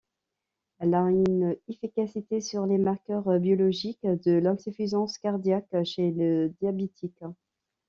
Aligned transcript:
Elle 0.79 0.95
a 0.95 1.11
une 1.11 1.55
efficacité 1.67 2.41
sur 2.41 2.65
les 2.65 2.79
marqueurs 2.79 3.39
biologiques 3.39 4.01
de 4.07 4.39
l'insuffisance 4.39 5.19
cardiaque 5.19 5.75
chez 5.83 6.09
le 6.09 6.49
diabétique. 6.59 7.19